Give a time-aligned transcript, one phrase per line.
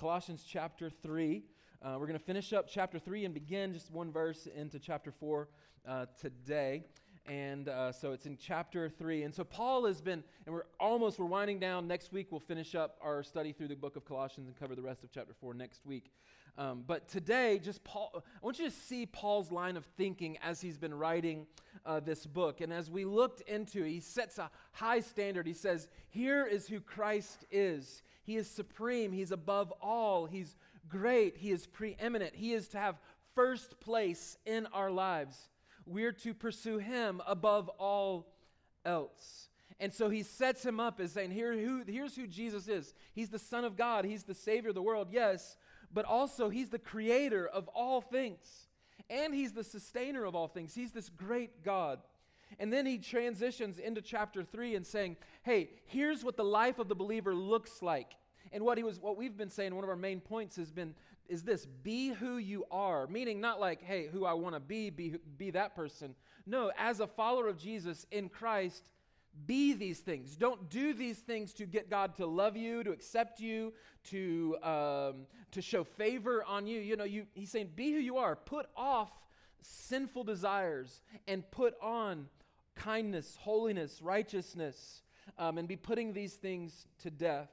[0.00, 1.42] Colossians chapter 3.
[1.82, 5.12] Uh, we're going to finish up chapter 3 and begin just one verse into chapter
[5.12, 5.46] 4
[5.86, 6.84] uh, today.
[7.26, 9.24] And uh, so it's in chapter 3.
[9.24, 11.86] And so Paul has been, and we're almost, we're winding down.
[11.86, 14.80] Next week we'll finish up our study through the book of Colossians and cover the
[14.80, 16.10] rest of chapter 4 next week.
[16.58, 20.60] Um, but today, just Paul, I want you to see Paul's line of thinking as
[20.60, 21.46] he's been writing
[21.86, 22.60] uh, this book.
[22.60, 25.46] And as we looked into it, he sets a high standard.
[25.46, 28.02] He says, Here is who Christ is.
[28.22, 29.12] He is supreme.
[29.12, 30.26] He's above all.
[30.26, 30.56] He's
[30.88, 31.36] great.
[31.36, 32.34] He is preeminent.
[32.34, 33.00] He is to have
[33.34, 35.48] first place in our lives.
[35.86, 38.26] We're to pursue him above all
[38.84, 39.48] else.
[39.80, 42.92] And so he sets him up as saying, Here, who, here's who Jesus is.
[43.14, 44.04] He's the Son of God.
[44.04, 45.56] He's the Savior of the world, yes,
[45.92, 48.66] but also he's the creator of all things.
[49.08, 50.74] And he's the sustainer of all things.
[50.74, 51.98] He's this great God.
[52.58, 56.88] And then he transitions into chapter 3 and saying, Hey, here's what the life of
[56.88, 58.14] the believer looks like.
[58.52, 60.94] And what he was what we've been saying, one of our main points has been
[61.28, 64.90] is this be who you are, meaning not like, hey, who I want to be,
[64.90, 66.16] be be that person.
[66.46, 68.90] No, as a follower of Jesus in Christ,
[69.46, 70.36] be these things.
[70.36, 73.72] Don't do these things to get God to love you, to accept you,
[74.10, 76.80] to um, to show favor on you.
[76.80, 78.36] You know, you he's saying, be who you are.
[78.36, 79.10] Put off
[79.62, 82.28] sinful desires and put on
[82.74, 85.02] kindness, holiness, righteousness,
[85.38, 87.50] um, and be putting these things to death.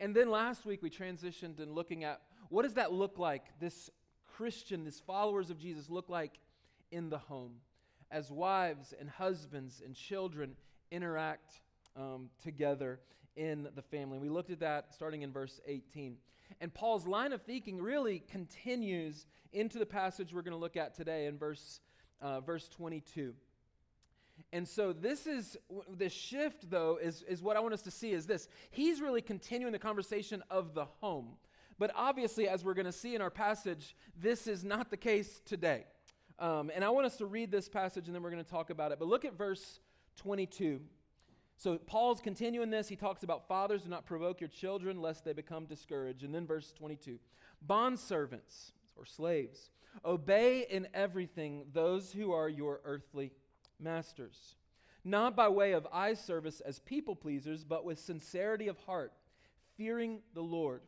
[0.00, 3.90] And then last week we transitioned in looking at what does that look like, this
[4.36, 6.38] Christian, this followers of Jesus look like
[6.90, 7.56] in the home
[8.10, 10.56] as wives and husbands and children
[10.90, 11.60] interact
[11.96, 13.00] um, together
[13.36, 14.18] in the family.
[14.18, 16.16] We looked at that starting in verse 18.
[16.60, 20.94] And Paul's line of thinking really continues into the passage we're going to look at
[20.94, 21.80] today in verse,
[22.20, 23.34] uh, verse 22.
[24.52, 25.56] And so this is
[25.96, 28.48] the shift, though, is, is what I want us to see is this.
[28.70, 31.36] He's really continuing the conversation of the home.
[31.78, 35.40] But obviously, as we're going to see in our passage, this is not the case
[35.44, 35.84] today.
[36.38, 38.70] Um, and I want us to read this passage and then we're going to talk
[38.70, 38.98] about it.
[38.98, 39.80] But look at verse
[40.16, 40.80] 22.
[41.56, 42.88] So Paul's continuing this.
[42.88, 46.24] He talks about fathers do not provoke your children lest they become discouraged.
[46.24, 47.18] And then verse 22
[47.62, 49.70] Bond servants or slaves,
[50.04, 53.32] obey in everything those who are your earthly
[53.80, 54.56] masters,
[55.04, 59.12] not by way of eye service as people pleasers, but with sincerity of heart,
[59.76, 60.82] fearing the Lord.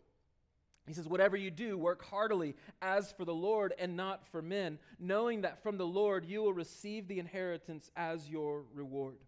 [0.87, 4.79] He says, Whatever you do, work heartily as for the Lord and not for men,
[4.99, 9.19] knowing that from the Lord you will receive the inheritance as your reward.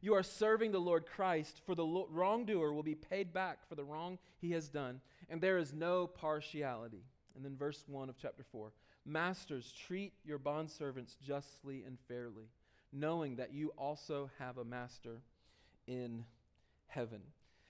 [0.00, 3.84] You are serving the Lord Christ, for the wrongdoer will be paid back for the
[3.84, 7.04] wrong he has done, and there is no partiality.
[7.36, 8.72] And then, verse 1 of chapter 4
[9.04, 12.48] Masters, treat your bondservants justly and fairly
[12.92, 15.20] knowing that you also have a master
[15.86, 16.24] in
[16.86, 17.20] heaven.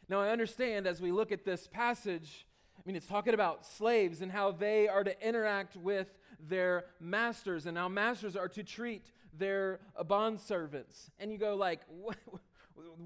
[0.09, 2.47] Now, I understand as we look at this passage,
[2.81, 6.09] I mean, it's talking about slaves and how they are to interact with
[6.49, 11.11] their masters, and how masters are to treat their bond servants.
[11.19, 12.17] And you go like, what,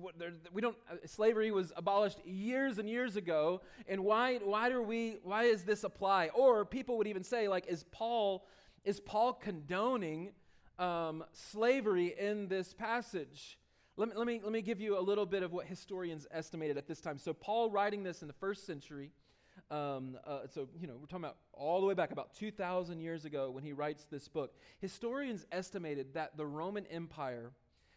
[0.01, 0.15] what,
[0.53, 0.77] we don't.
[0.89, 4.37] Uh, slavery was abolished years and years ago, and why?
[4.37, 5.19] Why do we?
[5.25, 6.29] Why does this apply?
[6.29, 8.47] Or people would even say, like, is Paul
[8.85, 10.31] is Paul condoning
[10.79, 13.59] um, slavery in this passage.
[13.97, 16.77] Let me, let, me, let me give you a little bit of what historians estimated
[16.77, 17.19] at this time.
[17.19, 19.13] So, Paul writing this in the first century,
[19.71, 23.25] um, uh, so, you know, we're talking about all the way back about 2,000 years
[23.25, 24.55] ago when he writes this book.
[24.79, 27.53] Historians estimated that the Roman Empire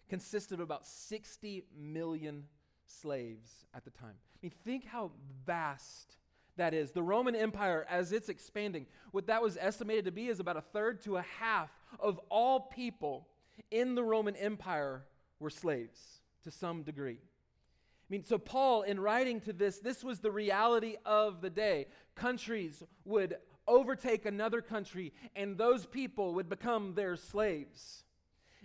[0.10, 2.46] consisted of about 60 million
[2.86, 4.16] slaves at the time.
[4.16, 5.12] I mean, think how
[5.46, 6.18] vast
[6.56, 6.92] that is.
[6.92, 10.62] The Roman Empire, as it's expanding, what that was estimated to be is about a
[10.62, 13.28] third to a half of all people
[13.72, 15.04] in the Roman Empire
[15.40, 17.20] were slaves to some degree.
[18.10, 21.88] I mean, so Paul, in writing to this, this was the reality of the day.
[22.16, 23.36] Countries would
[23.68, 28.06] overtake another country, and those people would become their slaves.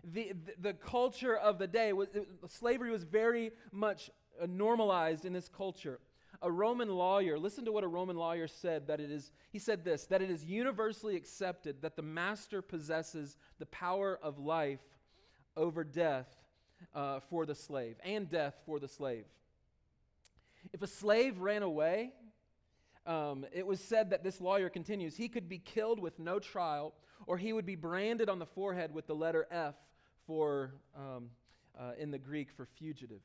[0.04, 2.08] The, the, the culture of the day was
[2.46, 4.10] slavery was very much
[4.40, 6.00] uh, normalized in this culture
[6.42, 9.84] a Roman lawyer, listen to what a Roman lawyer said that it is, he said
[9.84, 14.80] this, that it is universally accepted that the master possesses the power of life
[15.56, 16.41] over death
[16.94, 19.24] uh, for the slave and death for the slave.
[20.72, 22.12] If a slave ran away,
[23.06, 26.94] um, it was said that this lawyer continues, he could be killed with no trial,
[27.26, 29.74] or he would be branded on the forehead with the letter F
[30.26, 31.30] for, um,
[31.78, 33.20] uh, in the Greek, for fugitive.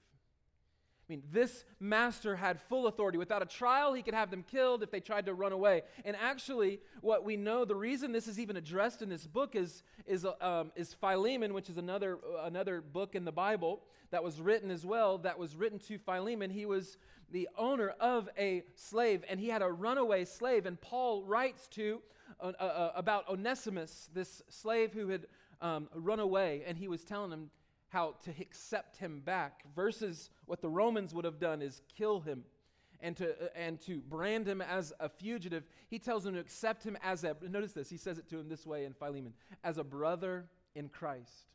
[1.07, 3.17] I mean, this master had full authority.
[3.17, 5.83] Without a trial, he could have them killed if they tried to run away.
[6.03, 9.83] And actually, what we know, the reason this is even addressed in this book is,
[10.05, 14.69] is, um, is Philemon, which is another, another book in the Bible that was written
[14.69, 16.49] as well, that was written to Philemon.
[16.49, 16.97] He was
[17.31, 20.65] the owner of a slave, and he had a runaway slave.
[20.65, 22.01] And Paul writes to
[22.41, 25.25] uh, uh, about Onesimus, this slave who had
[25.61, 27.49] um, run away, and he was telling him,
[27.89, 32.43] how to accept him back versus what the Romans would have done is kill him
[32.99, 35.63] and to, uh, and to brand him as a fugitive.
[35.89, 38.49] He tells them to accept him as a, notice this, he says it to him
[38.49, 40.45] this way in Philemon, as a brother
[40.75, 41.51] in Christ.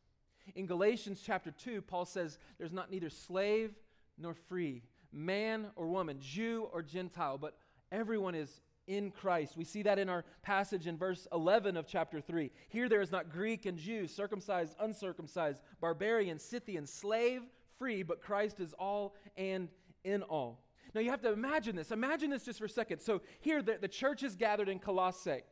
[0.54, 3.72] In Galatians chapter 2, Paul says there's not neither slave
[4.18, 4.82] nor free,
[5.12, 7.56] man or woman, Jew or Gentile, but
[7.90, 9.56] everyone is in Christ.
[9.56, 12.50] We see that in our passage in verse 11 of chapter 3.
[12.68, 17.42] Here there is not Greek and Jew, circumcised, uncircumcised, barbarian, Scythian, slave,
[17.78, 19.68] free, but Christ is all and
[20.04, 20.64] in all.
[20.94, 21.90] Now you have to imagine this.
[21.90, 23.00] Imagine this just for a second.
[23.00, 25.42] So here the, the church is gathered in Colossae.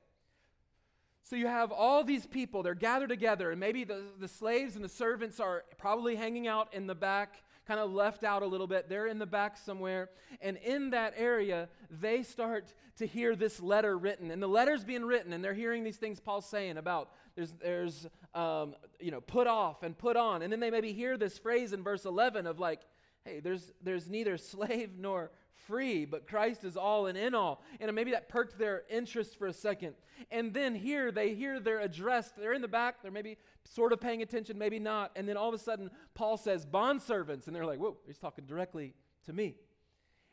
[1.23, 4.85] So you have all these people, they're gathered together, and maybe the, the slaves and
[4.85, 8.67] the servants are probably hanging out in the back kind of left out a little
[8.67, 8.89] bit.
[8.89, 10.11] They're in the back somewhere.
[10.41, 14.31] And in that area, they start to hear this letter written.
[14.31, 18.07] And the letter's being written, and they're hearing these things Paul's saying about there's, there's
[18.35, 20.43] um, you know, put off and put on.
[20.43, 22.81] And then they maybe hear this phrase in verse 11 of like,
[23.25, 25.31] hey, there's, there's neither slave nor
[25.67, 27.63] free, but Christ is all and in all.
[27.81, 29.95] And maybe that perked their interest for a second.
[30.31, 32.37] And then here they hear they're addressed.
[32.37, 33.03] They're in the back.
[33.03, 35.13] They're maybe sort of paying attention, maybe not.
[35.17, 37.47] And then all of a sudden, Paul says, bond servants.
[37.47, 38.95] And they're like, whoa, he's talking directly
[39.27, 39.57] to me.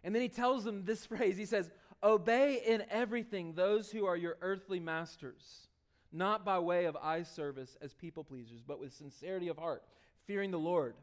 [0.03, 1.69] And then he tells them this phrase He says,
[2.03, 5.67] Obey in everything those who are your earthly masters,
[6.11, 9.83] not by way of eye service as people pleasers, but with sincerity of heart,
[10.25, 10.95] fearing the Lord.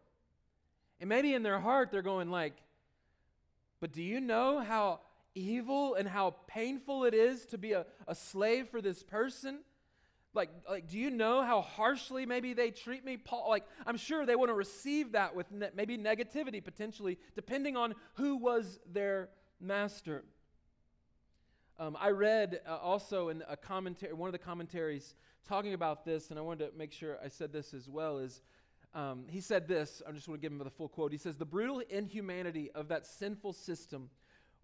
[1.01, 2.55] And maybe in their heart, they're going like,
[3.85, 5.01] but do you know how
[5.35, 9.59] evil and how painful it is to be a, a slave for this person?
[10.33, 13.19] Like, like, do you know how harshly maybe they treat me?
[13.19, 17.77] Paul, like, I'm sure they want to receive that with ne- maybe negativity potentially, depending
[17.77, 19.29] on who was their
[19.61, 20.25] master.
[21.79, 25.15] Um, I read uh, also in a commentary, one of the commentaries
[25.47, 28.17] talking about this, and I wanted to make sure I said this as well.
[28.17, 28.41] Is
[28.95, 30.03] um, he said this?
[30.09, 31.13] I just want to give him the full quote.
[31.13, 34.11] He says, "The brutal inhumanity of that sinful system."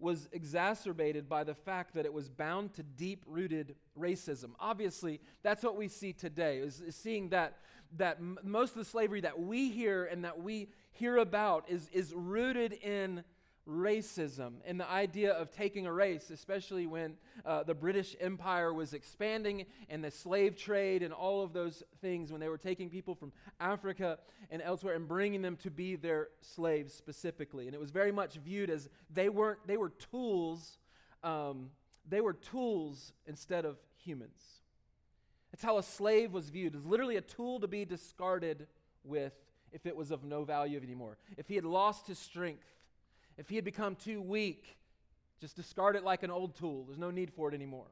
[0.01, 4.49] was exacerbated by the fact that it was bound to deep rooted racism.
[4.59, 7.57] Obviously, that's what we see today, is, is seeing that,
[7.97, 11.87] that m- most of the slavery that we hear and that we hear about is,
[11.93, 13.23] is rooted in
[13.67, 17.15] racism and the idea of taking a race, especially when
[17.45, 22.31] uh, the British Empire was expanding and the slave trade and all of those things,
[22.31, 24.17] when they were taking people from Africa
[24.49, 27.67] and elsewhere and bringing them to be their slaves specifically.
[27.67, 30.77] And it was very much viewed as they weren't, they were tools,
[31.23, 31.69] um,
[32.07, 34.41] they were tools instead of humans.
[35.51, 38.67] That's how a slave was viewed, as literally a tool to be discarded
[39.03, 39.33] with
[39.71, 41.17] if it was of no value anymore.
[41.37, 42.65] If he had lost his strength,
[43.37, 44.77] if he had become too weak,
[45.39, 46.85] just discard it like an old tool.
[46.85, 47.87] There's no need for it anymore.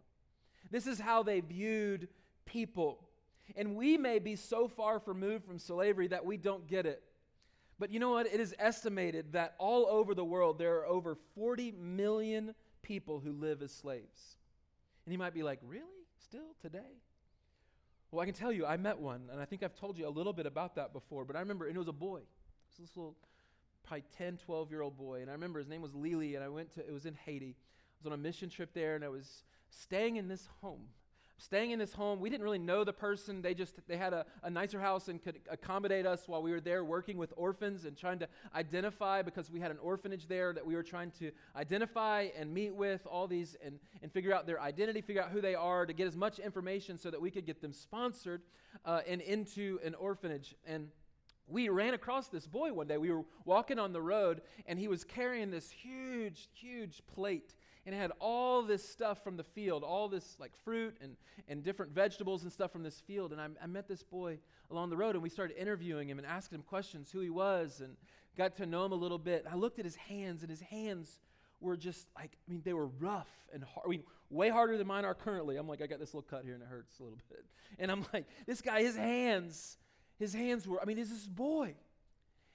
[0.72, 2.08] This is how they viewed
[2.46, 3.08] people.
[3.56, 7.02] And we may be so far removed from slavery that we don't get it.
[7.80, 8.28] But you know what?
[8.28, 13.32] It is estimated that all over the world there are over 40 million people who
[13.32, 14.38] live as slaves.
[15.06, 15.86] And you might be like, really?
[16.24, 17.00] Still today?
[18.12, 20.10] Well, I can tell you, I met one, and I think I've told you a
[20.10, 22.18] little bit about that before, but I remember, and it was a boy.
[22.18, 23.16] It was this little
[23.90, 25.22] probably 10, 12 year old boy.
[25.22, 27.56] And I remember his name was Lily, and I went to, it was in Haiti.
[27.58, 30.82] I was on a mission trip there, and I was staying in this home.
[31.40, 33.42] Staying in this home, we didn't really know the person.
[33.42, 36.60] They just they had a, a nicer house and could accommodate us while we were
[36.60, 40.66] there working with orphans and trying to identify because we had an orphanage there that
[40.66, 44.62] we were trying to identify and meet with all these and, and figure out their
[44.62, 47.46] identity, figure out who they are, to get as much information so that we could
[47.46, 48.42] get them sponsored
[48.86, 50.56] uh, and into an orphanage.
[50.68, 50.90] And
[51.50, 52.98] we ran across this boy one day.
[52.98, 57.56] We were walking on the road, and he was carrying this huge, huge plate.
[57.86, 61.16] And it had all this stuff from the field, all this like fruit and,
[61.48, 63.32] and different vegetables and stuff from this field.
[63.32, 64.38] And I, I met this boy
[64.70, 67.82] along the road, and we started interviewing him and asking him questions, who he was,
[67.84, 67.96] and
[68.38, 69.46] got to know him a little bit.
[69.50, 71.20] I looked at his hands, and his hands
[71.62, 73.86] were just like, I mean, they were rough and hard.
[73.86, 75.58] I mean, way harder than mine are currently.
[75.58, 77.46] I'm like, I got this little cut here, and it hurts a little bit.
[77.80, 79.78] And I'm like, this guy, his hands
[80.20, 81.74] his hands were, I mean, he's this boy.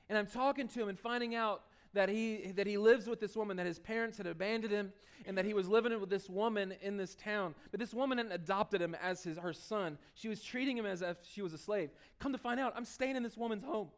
[0.08, 1.62] And I'm talking to him and finding out
[1.94, 4.92] that he, that he lives with this woman, that his parents had abandoned him,
[5.26, 7.54] and that he was living with this woman in this town.
[7.70, 9.96] But this woman hadn't adopted him as his, her son.
[10.14, 11.90] She was treating him as if she was a slave.
[12.18, 13.88] Come to find out, I'm staying in this woman's home.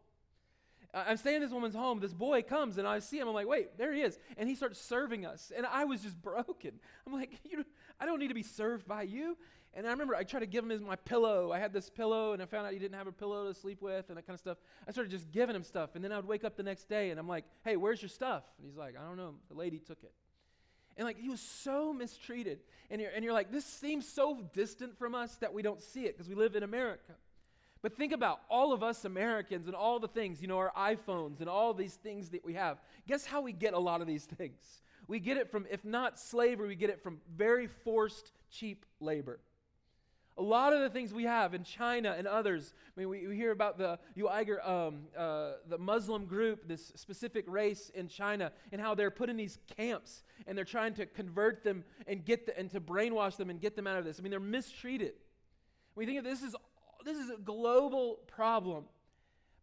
[0.94, 2.00] I'm staying in this woman's home.
[2.00, 3.28] This boy comes and I see him.
[3.28, 4.18] I'm like, wait, there he is.
[4.38, 5.52] And he starts serving us.
[5.54, 6.72] And I was just broken.
[7.06, 7.32] I'm like,
[8.00, 9.36] I don't need to be served by you.
[9.76, 11.52] And I remember I tried to give him his, my pillow.
[11.52, 13.82] I had this pillow and I found out he didn't have a pillow to sleep
[13.82, 14.56] with and that kind of stuff.
[14.88, 15.90] I started just giving him stuff.
[15.94, 18.08] And then I would wake up the next day and I'm like, hey, where's your
[18.08, 18.42] stuff?
[18.56, 19.34] And he's like, I don't know.
[19.50, 20.12] The lady took it.
[20.96, 22.60] And like he was so mistreated.
[22.90, 26.04] And you're, and you're like, this seems so distant from us that we don't see
[26.04, 27.12] it because we live in America.
[27.82, 31.40] But think about all of us Americans and all the things, you know, our iPhones
[31.40, 32.78] and all these things that we have.
[33.06, 34.80] Guess how we get a lot of these things?
[35.06, 39.38] We get it from, if not slavery, we get it from very forced, cheap labor.
[40.38, 43.36] A lot of the things we have in China and others, I mean, we, we
[43.36, 48.80] hear about the Uyghur, um, uh, the Muslim group, this specific race in China, and
[48.80, 52.58] how they're put in these camps and they're trying to convert them and get the,
[52.58, 54.20] and to brainwash them and get them out of this.
[54.20, 55.14] I mean, they're mistreated.
[55.94, 56.54] We think of this is
[57.04, 58.84] this is a global problem.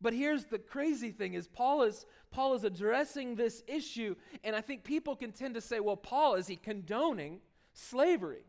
[0.01, 4.61] But here's the crazy thing is Paul is Paul is addressing this issue and I
[4.61, 7.39] think people can tend to say, well, Paul is he condoning
[7.73, 8.43] slavery?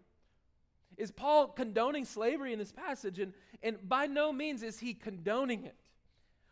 [0.97, 3.19] Is Paul condoning slavery in this passage?
[3.19, 3.33] And,
[3.63, 5.77] and by no means is he condoning it.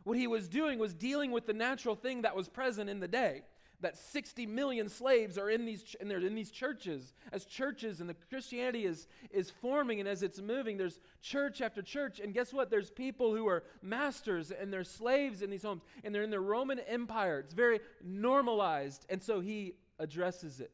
[0.04, 3.08] What he was doing was dealing with the natural thing that was present in the
[3.08, 3.42] day
[3.82, 7.12] that 60 million slaves are in these, and they're in these churches.
[7.32, 11.82] As churches and the Christianity is, is forming and as it's moving, there's church after
[11.82, 12.20] church.
[12.20, 12.70] And guess what?
[12.70, 16.40] There's people who are masters and they're slaves in these homes, and they're in the
[16.40, 17.40] Roman Empire.
[17.40, 19.04] It's very normalized.
[19.08, 20.72] And so he addresses it.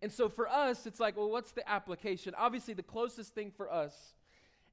[0.00, 2.34] And so for us, it's like, well, what's the application?
[2.36, 4.14] Obviously, the closest thing for us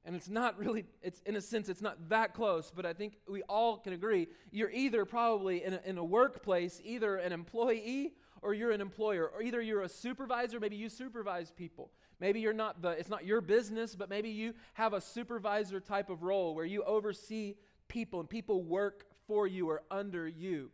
[0.06, 3.18] and it's not really it's in a sense it's not that close but i think
[3.28, 8.14] we all can agree you're either probably in a, in a workplace either an employee
[8.42, 9.30] or you're an employer.
[9.34, 11.90] Or either you're a supervisor maybe you supervise people.
[12.20, 16.10] Maybe you're not the it's not your business but maybe you have a supervisor type
[16.10, 17.56] of role where you oversee
[17.88, 20.70] people and people work for you or under you.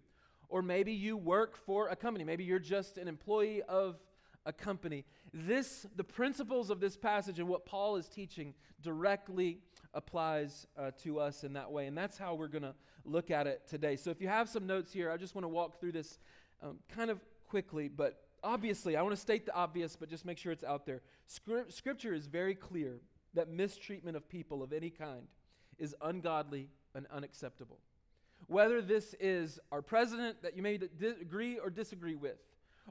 [0.48, 2.24] Or maybe you work for a company.
[2.24, 3.96] Maybe you're just an employee of
[4.46, 9.58] a company this, the principles of this passage and what Paul is teaching directly
[9.92, 11.86] applies uh, to us in that way.
[11.86, 12.74] And that's how we're going to
[13.04, 13.96] look at it today.
[13.96, 16.18] So if you have some notes here, I just want to walk through this
[16.62, 20.38] um, kind of quickly, but obviously, I want to state the obvious, but just make
[20.38, 21.02] sure it's out there.
[21.26, 23.00] Script, scripture is very clear
[23.34, 25.26] that mistreatment of people of any kind
[25.78, 27.78] is ungodly and unacceptable.
[28.46, 30.88] Whether this is our president that you may d-
[31.20, 32.38] agree or disagree with,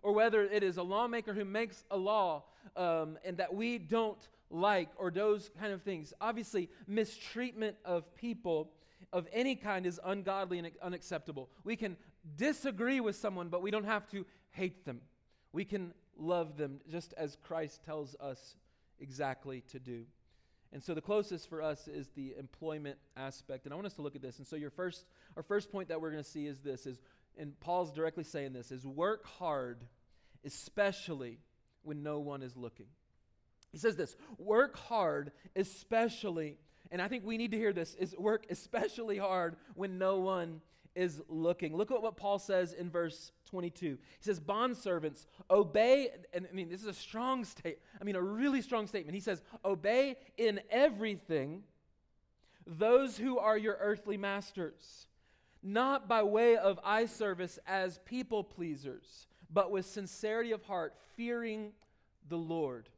[0.02, 2.44] or whether it is a lawmaker who makes a law
[2.76, 6.14] um, and that we don't like, or those kind of things.
[6.22, 8.72] Obviously, mistreatment of people
[9.12, 11.50] of any kind is ungodly and unacceptable.
[11.64, 11.98] We can
[12.38, 15.02] disagree with someone, but we don't have to hate them.
[15.52, 18.56] We can love them just as Christ tells us
[19.00, 20.06] exactly to do.
[20.74, 23.66] And so the closest for us is the employment aspect.
[23.66, 24.40] And I want us to look at this.
[24.40, 25.06] And so your first
[25.38, 27.00] our first point that we're going to see is this is
[27.38, 29.84] and Paul's directly saying this, is work hard,
[30.44, 31.40] especially
[31.84, 32.88] when no one is looking.
[33.72, 36.58] He says this work hard, especially,
[36.92, 40.62] and I think we need to hear this, is work especially hard when no one
[40.96, 41.76] is looking.
[41.76, 43.86] Look at what Paul says in verse 22.
[43.86, 48.22] He says, Bondservants, obey, and I mean, this is a strong state, I mean, a
[48.22, 49.14] really strong statement.
[49.14, 51.64] He says, Obey in everything
[52.66, 55.08] those who are your earthly masters
[55.66, 61.72] not by way of eye service as people pleasers, but with sincerity of heart, fearing
[62.30, 62.90] the Lord.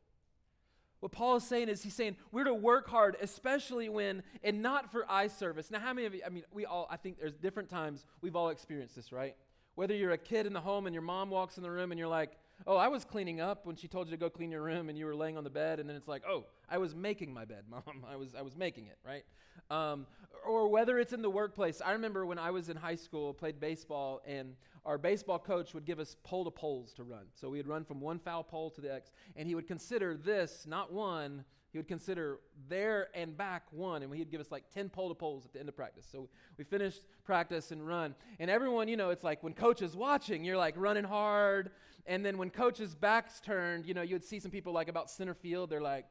[1.00, 4.92] What Paul is saying is he's saying we're to work hard, especially when, and not
[4.92, 5.72] for eye service.
[5.72, 8.36] Now, how many of you, I mean, we all, I think there's different times we've
[8.36, 9.36] all experienced this, right?
[9.76, 12.00] Whether you're a kid in the home and your mom walks in the room and
[12.00, 12.32] you're like,
[12.66, 14.98] oh, I was cleaning up when she told you to go clean your room and
[14.98, 17.46] you were laying on the bed, and then it's like, oh, I was making my
[17.46, 18.06] bed, mom.
[18.10, 19.24] I was, I was making it, right?
[19.70, 20.08] Um,
[20.48, 21.82] or whether it's in the workplace.
[21.84, 25.86] I remember when I was in high school, played baseball, and our baseball coach would
[25.86, 27.26] give us pole to poles to run.
[27.34, 30.66] So we'd run from one foul pole to the next, and he would consider this
[30.66, 34.90] not one, he would consider there and back one, and he'd give us like 10
[34.90, 36.08] pole to poles at the end of practice.
[36.10, 38.16] So we finished practice and run.
[38.40, 41.72] And everyone, you know, it's like when coach is watching, you're like running hard.
[42.08, 45.34] And then when coach's back's turned, you know, you'd see some people like about center
[45.34, 46.06] field, they're like,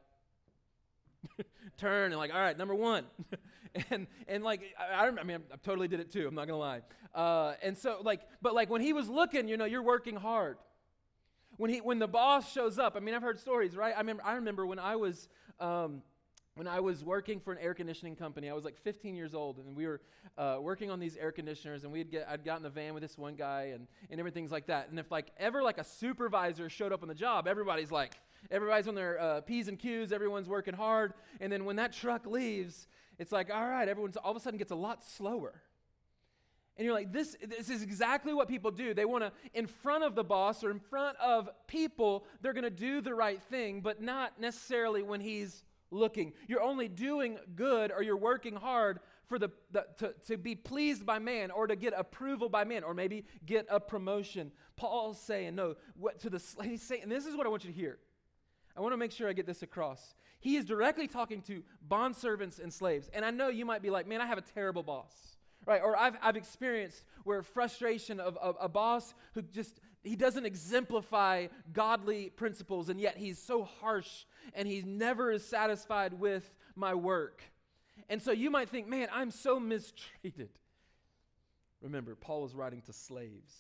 [1.78, 3.04] turn and like, all right, number one.
[3.90, 6.26] and and like I, I mean, I totally did it too.
[6.28, 6.82] I'm not gonna lie.
[7.14, 10.58] Uh, and so like, but like when he was looking, you know, you're working hard.
[11.56, 13.94] When he when the boss shows up, I mean, I've heard stories, right?
[13.94, 15.28] I remember I remember when I was.
[15.58, 16.02] Um,
[16.56, 19.58] when I was working for an air conditioning company, I was like 15 years old,
[19.58, 20.00] and we were
[20.38, 23.02] uh, working on these air conditioners, and we'd get, I'd got in the van with
[23.02, 24.88] this one guy, and, and everything's like that.
[24.88, 28.14] And if like ever like a supervisor showed up on the job, everybody's like,
[28.50, 32.26] everybody's on their uh, P's and Q's, everyone's working hard, and then when that truck
[32.26, 35.60] leaves, it's like, all right, everyone's all of a sudden gets a lot slower.
[36.78, 38.94] And you're like, this, this is exactly what people do.
[38.94, 42.64] They want to, in front of the boss or in front of people, they're going
[42.64, 46.32] to do the right thing, but not necessarily when he's looking.
[46.48, 51.04] You're only doing good or you're working hard for the, the to, to be pleased
[51.04, 54.52] by man or to get approval by man or maybe get a promotion.
[54.76, 57.70] Paul's saying, no, what to the he's saying, and this is what I want you
[57.70, 57.98] to hear.
[58.76, 60.14] I want to make sure I get this across.
[60.38, 63.08] He is directly talking to bondservants and slaves.
[63.14, 65.82] And I know you might be like, man, I have a terrible boss right?
[65.82, 71.48] Or I've, I've experienced where frustration of, of a boss who just, he doesn't exemplify
[71.72, 77.42] godly principles and yet he's so harsh and he never is satisfied with my work.
[78.08, 80.50] And so you might think, man, I'm so mistreated.
[81.80, 83.52] Remember, Paul was writing to slaves.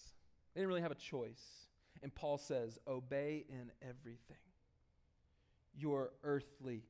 [0.54, 1.42] They didn't really have a choice.
[2.02, 4.36] And Paul says, obey in everything
[5.78, 6.82] your earthly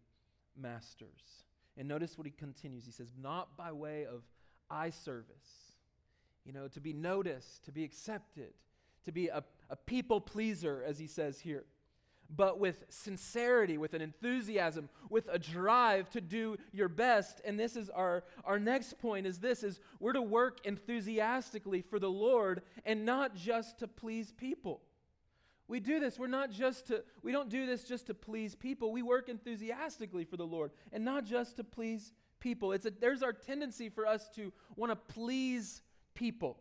[0.56, 1.44] masters.
[1.76, 2.84] And notice what he continues.
[2.84, 4.22] He says, not by way of
[4.70, 5.74] eye service,
[6.44, 8.54] you know, to be noticed, to be accepted,
[9.06, 11.64] to be a, a people pleaser, as he says here,
[12.28, 17.40] but with sincerity, with an enthusiasm, with a drive to do your best.
[17.44, 21.98] And this is our, our next point is this is we're to work enthusiastically for
[21.98, 24.82] the Lord and not just to please people.
[25.68, 26.18] We do this.
[26.18, 28.92] We're not just to, we don't do this just to please people.
[28.92, 32.72] We work enthusiastically for the Lord and not just to please people.
[32.72, 35.82] It's a, there's our tendency for us to want to please
[36.14, 36.58] people.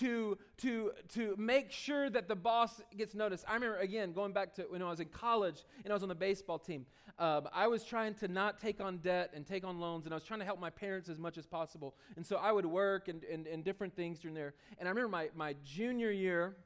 [0.00, 3.46] To, to, to make sure that the boss gets noticed.
[3.48, 6.10] I remember, again, going back to when I was in college and I was on
[6.10, 6.84] the baseball team,
[7.18, 10.16] uh, I was trying to not take on debt and take on loans, and I
[10.16, 11.94] was trying to help my parents as much as possible.
[12.16, 14.52] And so I would work and, and, and different things during there.
[14.78, 16.56] And I remember my, my junior year,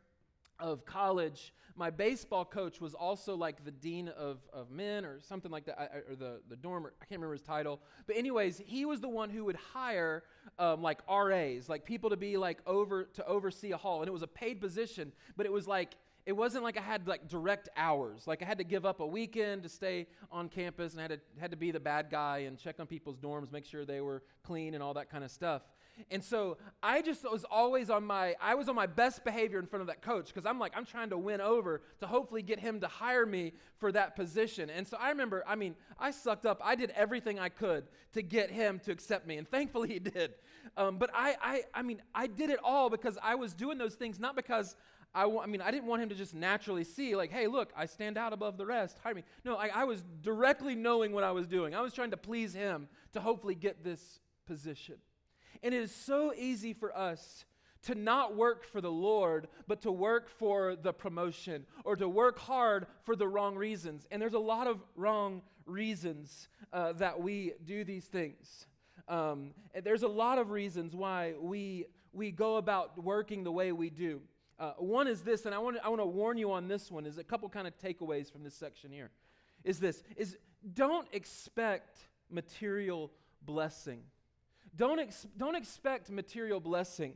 [0.60, 5.50] of college, my baseball coach was also like the dean of, of men or something
[5.50, 7.80] like that, or the, the dorm, or, I can't remember his title.
[8.06, 10.24] But, anyways, he was the one who would hire
[10.58, 14.00] um, like RAs, like people to be like over to oversee a hall.
[14.00, 17.08] And it was a paid position, but it was like, it wasn't like I had
[17.08, 18.26] like direct hours.
[18.26, 21.10] Like I had to give up a weekend to stay on campus and I had
[21.12, 24.00] to, had to be the bad guy and check on people's dorms, make sure they
[24.00, 25.62] were clean and all that kind of stuff.
[26.10, 29.66] And so I just was always on my, I was on my best behavior in
[29.66, 32.58] front of that coach because I'm like, I'm trying to win over to hopefully get
[32.58, 34.70] him to hire me for that position.
[34.70, 36.60] And so I remember, I mean, I sucked up.
[36.64, 39.36] I did everything I could to get him to accept me.
[39.36, 40.34] And thankfully he did.
[40.76, 43.94] Um, but I, I, I mean, I did it all because I was doing those
[43.94, 44.76] things, not because
[45.14, 47.86] I, I mean, I didn't want him to just naturally see, like, hey, look, I
[47.86, 48.98] stand out above the rest.
[49.02, 49.24] Hire me.
[49.44, 51.74] No, I, I was directly knowing what I was doing.
[51.74, 54.96] I was trying to please him to hopefully get this position.
[55.62, 57.44] And it is so easy for us
[57.82, 62.38] to not work for the Lord, but to work for the promotion or to work
[62.38, 64.06] hard for the wrong reasons.
[64.10, 68.66] And there's a lot of wrong reasons uh, that we do these things.
[69.08, 73.90] Um, there's a lot of reasons why we, we go about working the way we
[73.90, 74.20] do.
[74.58, 76.90] Uh, one is this, and I want to I want to warn you on this
[76.90, 77.06] one.
[77.06, 79.10] Is a couple kind of takeaways from this section here.
[79.64, 80.36] Is this is
[80.74, 83.10] don't expect material
[83.40, 84.02] blessing.
[84.76, 87.14] Don't, ex- don't expect material blessing.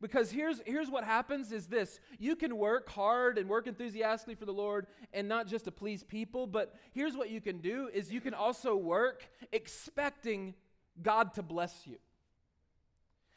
[0.00, 4.44] Because here's, here's what happens is this you can work hard and work enthusiastically for
[4.44, 8.12] the Lord and not just to please people, but here's what you can do is
[8.12, 10.54] you can also work expecting
[11.02, 11.96] God to bless you.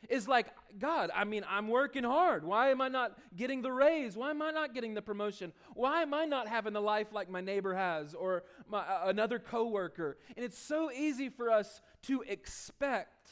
[0.10, 0.48] Is like,
[0.80, 2.44] God, I mean, I'm working hard.
[2.44, 4.18] Why am I not getting the raise?
[4.18, 5.54] Why am I not getting the promotion?
[5.76, 9.38] Why am I not having the life like my neighbor has or my, uh, another
[9.38, 10.18] coworker?
[10.36, 13.30] And it's so easy for us to expect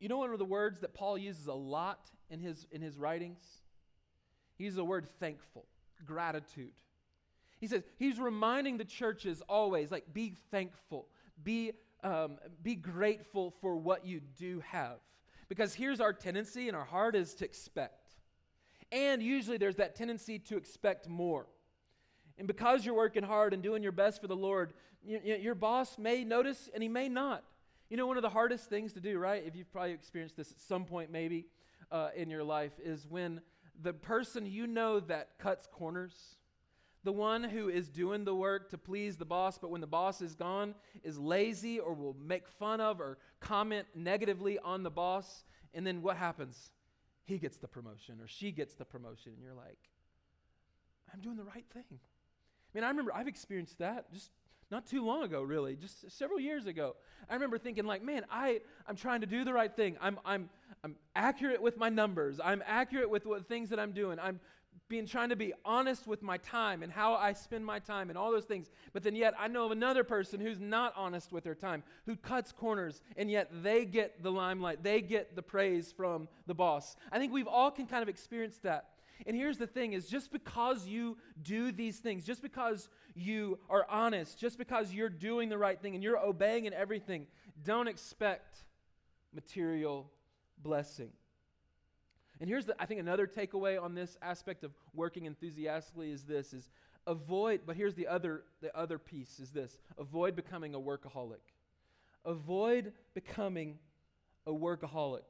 [0.00, 2.96] you know one of the words that Paul uses a lot in his, in his
[2.96, 3.44] writings?
[4.56, 5.66] He uses the word thankful,
[6.04, 6.72] gratitude.
[7.60, 11.08] He says, he's reminding the churches always, like, be thankful,
[11.44, 14.96] be, um, be grateful for what you do have.
[15.50, 18.14] Because here's our tendency and our heart is to expect.
[18.90, 21.46] And usually there's that tendency to expect more.
[22.40, 24.72] And because you're working hard and doing your best for the Lord,
[25.04, 27.44] you, you, your boss may notice and he may not.
[27.90, 29.44] You know, one of the hardest things to do, right?
[29.46, 31.48] If you've probably experienced this at some point, maybe
[31.92, 33.42] uh, in your life, is when
[33.82, 36.14] the person you know that cuts corners,
[37.04, 40.22] the one who is doing the work to please the boss, but when the boss
[40.22, 40.74] is gone,
[41.04, 45.44] is lazy or will make fun of or comment negatively on the boss.
[45.74, 46.70] And then what happens?
[47.24, 49.32] He gets the promotion or she gets the promotion.
[49.34, 49.90] And you're like,
[51.12, 52.00] I'm doing the right thing.
[52.72, 54.30] I mean, I remember I've experienced that just
[54.70, 56.94] not too long ago, really, just several years ago.
[57.28, 59.96] I remember thinking, like, man, I, I'm trying to do the right thing.
[60.00, 60.48] I'm, I'm,
[60.84, 62.40] I'm accurate with my numbers.
[62.42, 64.18] I'm accurate with what things that I'm doing.
[64.20, 64.38] I'm
[64.88, 68.18] being trying to be honest with my time and how I spend my time and
[68.18, 68.70] all those things.
[68.92, 72.16] But then yet I know of another person who's not honest with their time, who
[72.16, 74.82] cuts corners, and yet they get the limelight.
[74.82, 76.96] They get the praise from the boss.
[77.12, 78.90] I think we've all can kind of experience that.
[79.26, 83.86] And here's the thing is just because you do these things, just because you are
[83.88, 87.26] honest, just because you're doing the right thing and you're obeying in everything,
[87.64, 88.64] don't expect
[89.34, 90.10] material
[90.62, 91.10] blessing.
[92.40, 96.54] And here's the, I think another takeaway on this aspect of working enthusiastically is this
[96.54, 96.70] is
[97.06, 99.78] avoid, but here's the other the other piece is this.
[99.98, 101.42] Avoid becoming a workaholic.
[102.24, 103.78] Avoid becoming
[104.46, 105.22] a workaholic.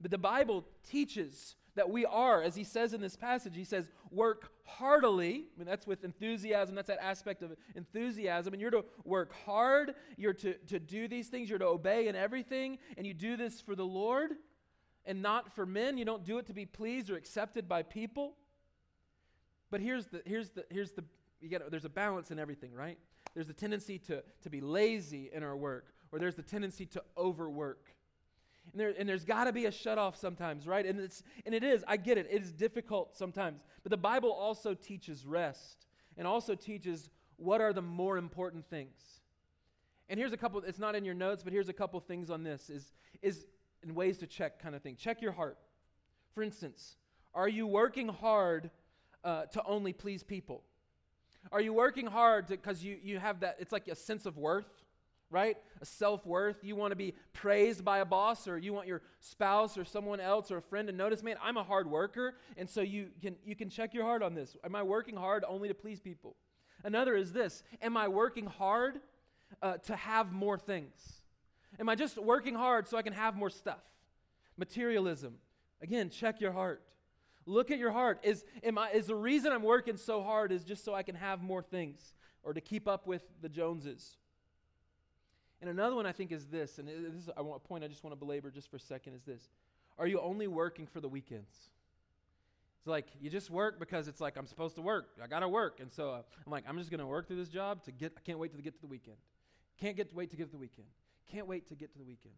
[0.00, 3.88] But the Bible teaches that we are, as he says in this passage, he says,
[4.10, 5.44] work heartily.
[5.54, 6.74] I mean, that's with enthusiasm.
[6.74, 8.52] That's that aspect of enthusiasm.
[8.52, 9.94] And you're to work hard.
[10.16, 11.48] You're to, to do these things.
[11.48, 12.78] You're to obey in everything.
[12.96, 14.32] And you do this for the Lord
[15.06, 15.98] and not for men.
[15.98, 18.34] You don't do it to be pleased or accepted by people.
[19.70, 21.04] But here's the, here's the, here's the,
[21.40, 22.98] you get, there's a balance in everything, right?
[23.34, 27.02] There's a tendency to, to be lazy in our work, or there's the tendency to
[27.16, 27.94] overwork.
[28.72, 30.84] And, there, and there's got to be a shut off sometimes, right?
[30.84, 33.62] And, it's, and it is, I get it, it is difficult sometimes.
[33.82, 39.20] But the Bible also teaches rest and also teaches what are the more important things.
[40.08, 42.42] And here's a couple, it's not in your notes, but here's a couple things on
[42.42, 43.46] this is, is
[43.82, 44.96] in ways to check kind of thing.
[44.96, 45.58] Check your heart.
[46.34, 46.96] For instance,
[47.34, 48.70] are you working hard
[49.24, 50.62] uh, to only please people?
[51.52, 54.66] Are you working hard because you, you have that, it's like a sense of worth?
[55.30, 55.56] Right?
[55.80, 56.62] A self worth.
[56.62, 60.20] You want to be praised by a boss, or you want your spouse or someone
[60.20, 62.34] else or a friend to notice, man, I'm a hard worker.
[62.56, 64.56] And so you can, you can check your heart on this.
[64.64, 66.36] Am I working hard only to please people?
[66.84, 69.00] Another is this Am I working hard
[69.62, 71.22] uh, to have more things?
[71.78, 73.82] Am I just working hard so I can have more stuff?
[74.56, 75.34] Materialism.
[75.80, 76.82] Again, check your heart.
[77.46, 78.20] Look at your heart.
[78.24, 81.14] Is, am I, is the reason I'm working so hard is just so I can
[81.14, 82.12] have more things
[82.42, 84.16] or to keep up with the Joneses?
[85.60, 88.12] And another one I think is this, and this is a point I just want
[88.12, 89.48] to belabor just for a second is this.
[89.98, 91.52] Are you only working for the weekends?
[92.78, 95.08] It's like you just work because it's like I'm supposed to work.
[95.22, 95.80] I got to work.
[95.80, 98.12] And so uh, I'm like, I'm just going to work through this job to get,
[98.16, 99.16] I can't wait to get to the weekend.
[99.80, 100.86] Can't get to wait to get to the weekend.
[101.30, 102.34] Can't wait to get to the weekend.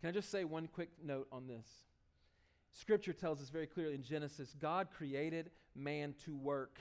[0.00, 1.66] Can I just say one quick note on this?
[2.72, 6.80] Scripture tells us very clearly in Genesis God created man to work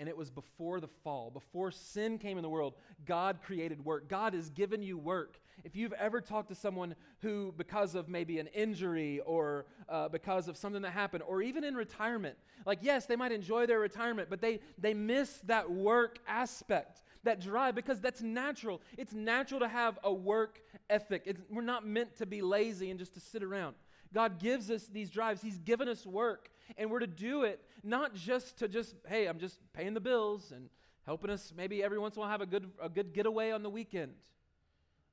[0.00, 2.72] and it was before the fall, before sin came in the world,
[3.04, 4.08] God created work.
[4.08, 5.38] God has given you work.
[5.62, 10.48] If you've ever talked to someone who, because of maybe an injury or uh, because
[10.48, 14.30] of something that happened, or even in retirement, like, yes, they might enjoy their retirement,
[14.30, 18.80] but they, they miss that work aspect, that drive, because that's natural.
[18.96, 21.24] It's natural to have a work ethic.
[21.26, 23.74] It's, we're not meant to be lazy and just to sit around.
[24.14, 28.14] God gives us these drives, He's given us work, and we're to do it not
[28.14, 30.68] just to just, hey, I'm just paying the bills and
[31.06, 33.62] helping us maybe every once in a while have a good, a good getaway on
[33.62, 34.12] the weekend.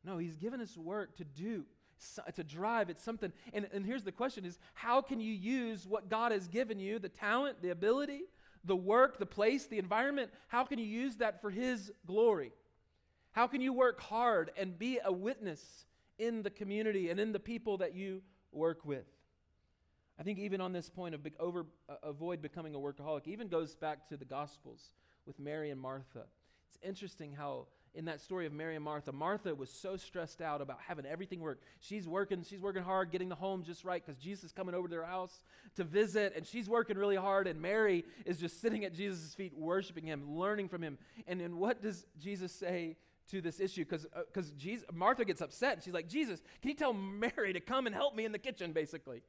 [0.03, 1.65] No, He's given us work to do.
[2.27, 3.31] It's a drive, it's something.
[3.53, 6.99] And, and here's the question is how can you use what God has given you,
[6.99, 8.21] the talent, the ability,
[8.63, 12.51] the work, the place, the environment, how can you use that for His glory?
[13.31, 15.85] How can you work hard and be a witness
[16.19, 19.05] in the community and in the people that you work with?
[20.19, 23.47] I think even on this point of be- over, uh, avoid becoming a workaholic, even
[23.47, 24.93] goes back to the Gospels
[25.25, 26.23] with Mary and Martha.
[26.69, 30.61] It's interesting how in that story of Mary and Martha, Martha was so stressed out
[30.61, 31.61] about having everything work.
[31.79, 34.87] She's working, she's working hard, getting the home just right because Jesus is coming over
[34.87, 35.41] to their house
[35.75, 37.47] to visit, and she's working really hard.
[37.47, 40.99] And Mary is just sitting at Jesus' feet, worshiping him, learning from him.
[41.25, 42.97] And then what does Jesus say
[43.31, 43.83] to this issue?
[43.83, 47.59] Because because uh, Martha gets upset, and she's like, Jesus, can you tell Mary to
[47.59, 49.23] come and help me in the kitchen, basically?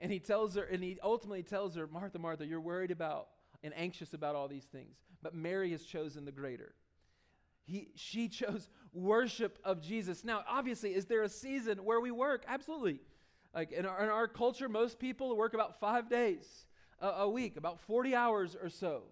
[0.00, 3.28] And he tells her, and he ultimately tells her, Martha, Martha, you're worried about
[3.62, 6.74] and anxious about all these things, but Mary has chosen the greater.
[7.64, 10.24] He, she chose worship of Jesus.
[10.24, 12.44] Now, obviously, is there a season where we work?
[12.48, 13.00] Absolutely.
[13.54, 16.66] Like in our, in our culture, most people work about five days
[17.00, 19.02] a, a week, about 40 hours or so.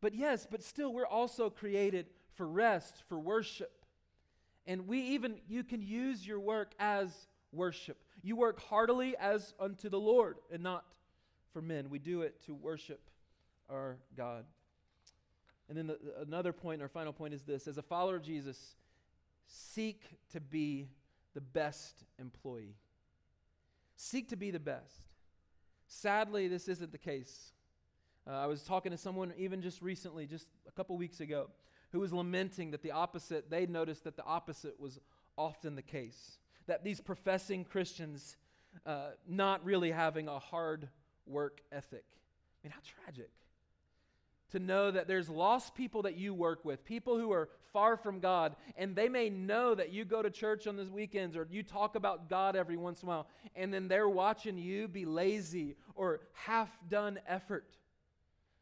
[0.00, 3.84] But yes, but still, we're also created for rest, for worship.
[4.66, 7.98] And we even, you can use your work as worship.
[8.26, 10.84] You work heartily as unto the Lord and not
[11.52, 11.90] for men.
[11.90, 13.00] We do it to worship
[13.70, 14.44] our God.
[15.68, 18.74] And then the, another point, our final point is this as a follower of Jesus,
[19.46, 20.88] seek to be
[21.34, 22.74] the best employee.
[23.94, 25.06] Seek to be the best.
[25.86, 27.52] Sadly, this isn't the case.
[28.26, 31.48] Uh, I was talking to someone even just recently, just a couple weeks ago,
[31.92, 34.98] who was lamenting that the opposite, they noticed that the opposite was
[35.38, 38.36] often the case that these professing Christians
[38.84, 40.88] uh, not really having a hard
[41.26, 42.04] work ethic.
[42.08, 43.30] I mean, how tragic
[44.52, 48.20] to know that there's lost people that you work with, people who are far from
[48.20, 51.62] God, and they may know that you go to church on the weekends or you
[51.62, 55.76] talk about God every once in a while, and then they're watching you be lazy
[55.94, 57.76] or half done effort,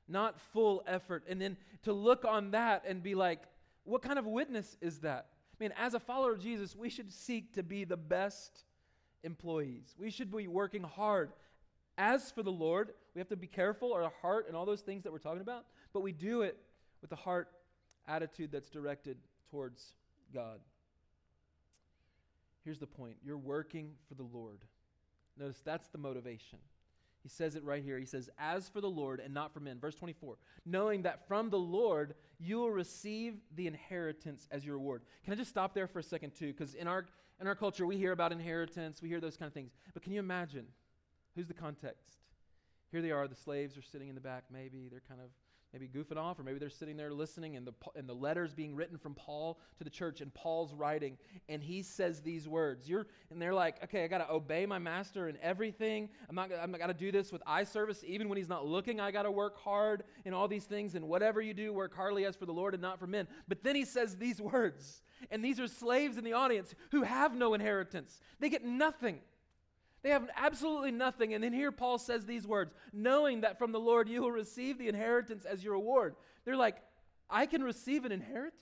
[0.09, 1.25] not full effort.
[1.29, 3.43] And then to look on that and be like,
[3.85, 5.27] what kind of witness is that?
[5.55, 8.65] I mean, as a follower of Jesus, we should seek to be the best
[9.23, 9.95] employees.
[9.99, 11.31] We should be working hard.
[11.97, 15.05] As for the Lord, we have to be careful, our heart, and all those things
[15.05, 16.59] that we're talking about, but we do it
[17.01, 17.49] with a heart
[18.09, 19.17] attitude that's directed
[19.51, 19.95] towards
[20.33, 20.59] God.
[22.65, 24.59] Here's the point you're working for the Lord.
[25.39, 26.59] Notice that's the motivation.
[27.25, 27.99] He says it right here.
[27.99, 29.81] He says, As for the Lord and not for men.
[29.81, 35.03] Verse 24, knowing that from the Lord you will receive the inheritance as your reward.
[35.25, 36.53] Can I just stop there for a second, too?
[36.53, 37.07] Because in our,
[37.41, 39.73] in our culture, we hear about inheritance, we hear those kind of things.
[39.95, 40.67] But can you imagine?
[41.35, 42.19] Who's the context?
[42.93, 44.89] Here they are, the slaves are sitting in the back, maybe.
[44.91, 45.31] They're kind of
[45.75, 48.77] maybe goofing off, or maybe they're sitting there listening, and the, and the letters being
[48.77, 52.89] written from Paul to the church, and Paul's writing, and he says these words.
[52.89, 56.11] You're, and they're like, okay, I got to obey my master in everything.
[56.29, 58.05] I'm not, I'm not got to do this with eye service.
[58.07, 61.09] Even when he's not looking, I got to work hard in all these things, and
[61.09, 63.27] whatever you do, work hardly as for the Lord and not for men.
[63.49, 67.35] But then he says these words, and these are slaves in the audience who have
[67.35, 68.21] no inheritance.
[68.39, 69.19] They get nothing.
[70.05, 71.33] They have absolutely nothing.
[71.33, 74.79] And then here Paul says these words knowing that from the Lord you will receive
[74.79, 76.15] the inheritance as your reward.
[76.45, 76.77] They're like,
[77.31, 78.61] I can receive an inheritance.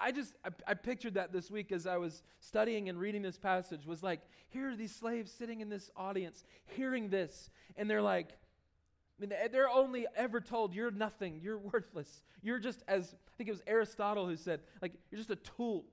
[0.00, 3.38] I just, I, I, pictured that this week as I was studying and reading this
[3.38, 8.02] passage, was like, here are these slaves sitting in this audience, hearing this, and they're
[8.02, 12.24] like, I mean, they're only ever told, you're nothing, you're worthless.
[12.42, 15.84] You're just, as I think it was Aristotle who said, like, you're just a tool.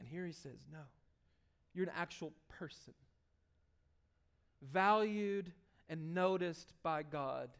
[0.00, 0.80] And here he says, no.
[1.74, 2.94] You're an actual person,
[4.62, 5.52] valued
[5.88, 7.50] and noticed by God.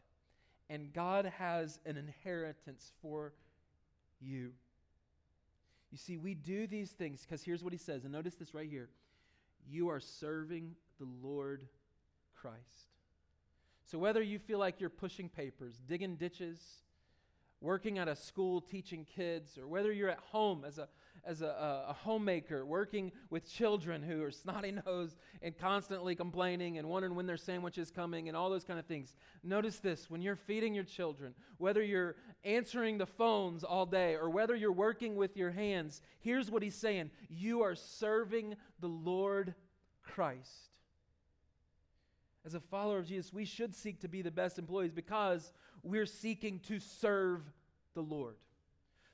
[0.69, 3.33] And God has an inheritance for
[4.19, 4.51] you.
[5.91, 8.69] You see, we do these things because here's what he says, and notice this right
[8.69, 8.89] here.
[9.69, 11.67] You are serving the Lord
[12.35, 12.89] Christ.
[13.85, 16.59] So, whether you feel like you're pushing papers, digging ditches,
[17.61, 20.89] working at a school teaching kids, or whether you're at home as a
[21.25, 26.87] as a, a, homemaker working with children who are snotty nosed and constantly complaining and
[26.87, 29.15] wondering when their sandwich is coming and all those kind of things.
[29.43, 34.29] Notice this when you're feeding your children, whether you're answering the phones all day or
[34.29, 39.55] whether you're working with your hands, here's what he's saying you are serving the Lord
[40.03, 40.69] Christ.
[42.45, 46.05] As a follower of Jesus, we should seek to be the best employees because we're
[46.05, 47.41] seeking to serve
[47.95, 48.35] the Lord.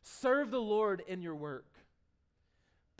[0.01, 1.70] Serve the Lord in your work.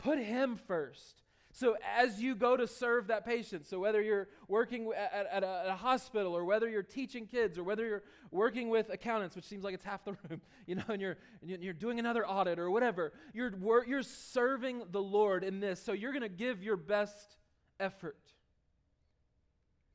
[0.02, 1.22] Put Him first.
[1.54, 5.62] So, as you go to serve that patient, so whether you're working at, at, a,
[5.64, 9.44] at, a, hospital or whether you're teaching kids or whether you're working with accountants, which
[9.44, 12.58] seems like it's half the room, you know, and you're, and you're doing another audit
[12.58, 13.52] or whatever, you're,
[13.86, 15.82] you're serving the Lord in this.
[15.82, 17.36] So, you're going to give your best
[17.78, 18.16] effort.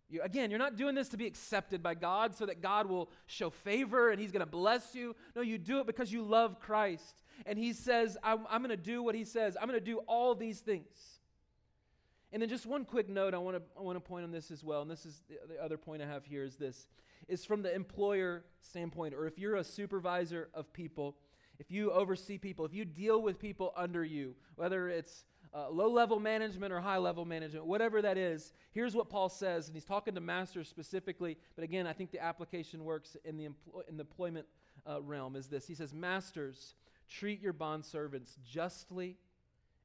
[0.09, 3.09] You, again, you're not doing this to be accepted by God so that God will
[3.25, 5.15] show favor and He's going to bless you.
[5.35, 8.83] No, you do it because you love Christ and he says, I'm, I'm going to
[8.83, 9.57] do what he says.
[9.59, 11.19] I'm going to do all these things.
[12.31, 14.51] And then just one quick note I want to I want to point on this
[14.51, 16.87] as well, and this is the, the other point I have here is this
[17.27, 21.15] is from the employer standpoint, or if you're a supervisor of people,
[21.59, 25.89] if you oversee people, if you deal with people under you, whether it's uh, low
[25.89, 29.85] level management or high level management, whatever that is, here's what Paul says, and he's
[29.85, 33.97] talking to masters specifically, but again, I think the application works in the, empl- in
[33.97, 34.45] the employment
[34.89, 35.67] uh, realm is this.
[35.67, 36.75] He says, Masters,
[37.09, 39.17] Treat your bond servants justly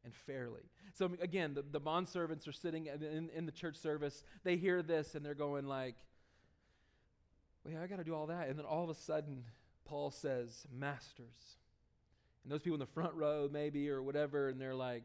[0.04, 0.62] and fairly.
[0.94, 4.24] So again, the, the bond servants are sitting in, in the church service.
[4.44, 5.94] They hear this and they're going like,
[7.64, 8.48] wait, I got to do all that.
[8.48, 9.44] And then all of a sudden,
[9.84, 11.56] Paul says, masters.
[12.42, 15.04] And those people in the front row, maybe, or whatever, and they're like,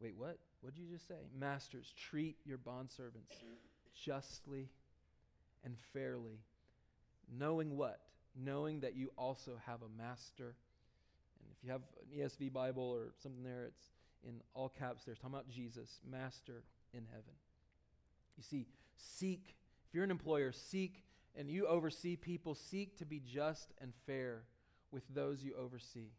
[0.00, 0.38] wait, what?
[0.60, 1.14] What did you just say?
[1.38, 3.32] Masters, treat your bond servants
[3.94, 4.68] justly
[5.64, 6.40] and fairly.
[7.38, 8.00] Knowing what?
[8.34, 10.54] Knowing that you also have a master
[11.66, 13.90] you have an ESV Bible or something there, it's
[14.26, 15.12] in all caps there.
[15.12, 17.34] It's talking about Jesus, Master in heaven.
[18.36, 19.56] You see, seek,
[19.88, 21.02] if you're an employer, seek
[21.36, 24.42] and you oversee people, seek to be just and fair
[24.90, 26.10] with those you oversee.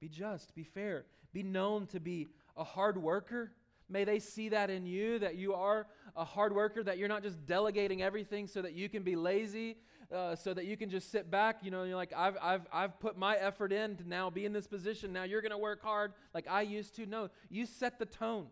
[0.00, 3.52] Be just, be fair, be known to be a hard worker.
[3.88, 7.22] May they see that in you, that you are a hard worker, that you're not
[7.22, 9.76] just delegating everything so that you can be lazy,
[10.12, 11.60] uh, so that you can just sit back.
[11.62, 14.52] You know, you're like, I've, I've, I've put my effort in to now be in
[14.52, 15.12] this position.
[15.12, 17.06] Now you're going to work hard like I used to.
[17.06, 18.46] No, you set the tone,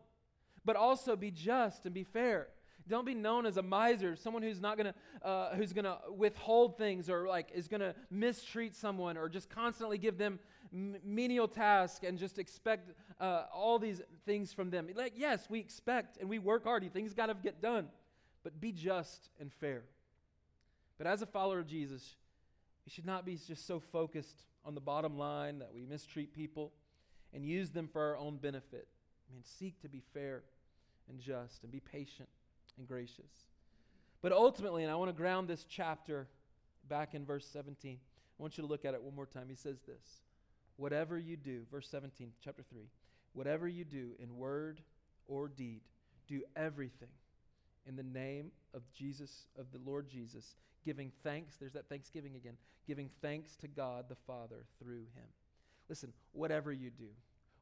[0.64, 2.48] but also be just and be fair.
[2.88, 6.78] Don't be known as a miser, someone who's not going to uh, who's to withhold
[6.78, 10.38] things or like is going to mistreat someone or just constantly give them
[10.72, 14.88] menial task and just expect uh, all these things from them.
[14.94, 16.90] Like yes, we expect and we work hard.
[16.92, 17.88] Things got to get done,
[18.42, 19.82] but be just and fair.
[20.98, 22.16] But as a follower of Jesus,
[22.84, 26.72] we should not be just so focused on the bottom line that we mistreat people
[27.34, 28.88] and use them for our own benefit.
[29.28, 30.42] I mean, seek to be fair
[31.08, 32.28] and just and be patient
[32.78, 33.48] and gracious.
[34.22, 36.26] But ultimately, and I want to ground this chapter
[36.88, 37.98] back in verse 17,
[38.38, 39.46] I want you to look at it one more time.
[39.48, 40.20] He says this
[40.76, 42.82] Whatever you do, verse 17, chapter 3,
[43.32, 44.80] whatever you do in word
[45.26, 45.80] or deed,
[46.28, 47.08] do everything
[47.86, 51.56] in the name of Jesus, of the Lord Jesus, giving thanks.
[51.56, 52.56] There's that thanksgiving again.
[52.86, 55.28] Giving thanks to God the Father through him.
[55.88, 57.08] Listen, whatever you do,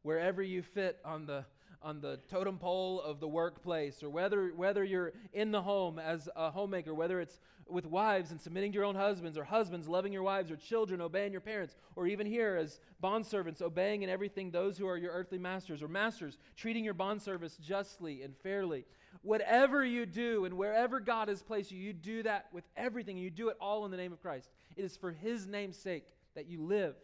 [0.05, 1.45] wherever you fit on the
[1.83, 6.29] on the totem pole of the workplace, or whether whether you're in the home as
[6.35, 10.13] a homemaker, whether it's with wives and submitting to your own husbands, or husbands loving
[10.13, 14.51] your wives, or children obeying your parents, or even here as bondservants obeying in everything
[14.51, 18.85] those who are your earthly masters, or masters treating your bondservants justly and fairly.
[19.23, 23.17] Whatever you do and wherever God has placed you, you do that with everything.
[23.17, 24.51] You do it all in the name of Christ.
[24.77, 26.95] It is for His name's sake that you live.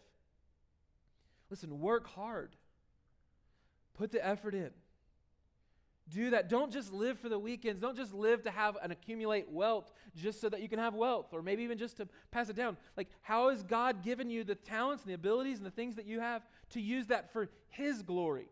[1.51, 2.57] Listen, work hard.
[4.01, 4.71] Put the effort in.
[6.09, 6.49] Do that.
[6.49, 7.83] Don't just live for the weekends.
[7.83, 11.27] Don't just live to have and accumulate wealth just so that you can have wealth,
[11.33, 12.79] or maybe even just to pass it down.
[12.97, 16.07] Like, how has God given you the talents and the abilities and the things that
[16.07, 18.49] you have to use that for His glory,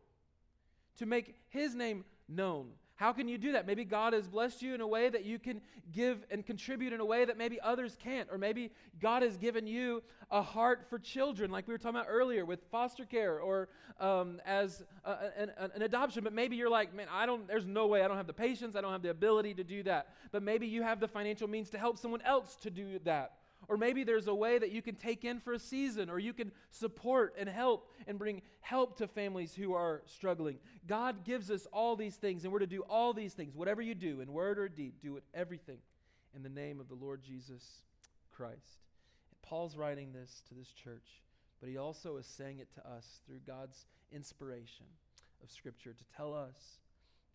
[0.99, 2.67] to make His name known?
[2.99, 3.65] How can you do that?
[3.65, 5.61] Maybe God has blessed you in a way that you can
[5.93, 8.29] give and contribute in a way that maybe others can't.
[8.29, 12.09] Or maybe God has given you a heart for children, like we were talking about
[12.09, 13.69] earlier with foster care or
[14.01, 16.25] um, as a, an, an adoption.
[16.25, 18.03] But maybe you're like, man, I don't, there's no way.
[18.03, 18.75] I don't have the patience.
[18.75, 20.09] I don't have the ability to do that.
[20.33, 23.35] But maybe you have the financial means to help someone else to do that.
[23.69, 26.33] Or maybe there's a way that you can take in for a season, or you
[26.33, 30.59] can support and help and bring help to families who are struggling.
[30.87, 33.55] God gives us all these things, and we're to do all these things.
[33.55, 35.79] Whatever you do, in word or deed, do it everything
[36.35, 37.83] in the name of the Lord Jesus
[38.35, 38.87] Christ.
[39.31, 41.23] And Paul's writing this to this church,
[41.61, 44.87] but he also is saying it to us through God's inspiration
[45.43, 46.79] of Scripture to tell us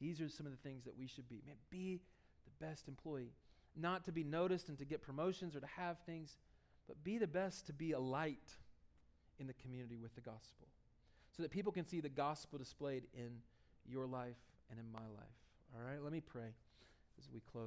[0.01, 1.41] these are some of the things that we should be.
[1.45, 2.01] Man, be
[2.45, 3.33] the best employee
[3.75, 6.37] not to be noticed and to get promotions or to have things,
[6.87, 8.57] but be the best to be a light
[9.39, 10.67] in the community with the gospel
[11.35, 13.31] so that people can see the gospel displayed in
[13.87, 14.37] your life
[14.69, 15.37] and in my life.
[15.75, 16.53] All right, let me pray
[17.17, 17.61] as we close.